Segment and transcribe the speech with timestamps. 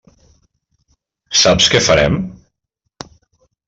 [1.43, 2.21] Saps què farem?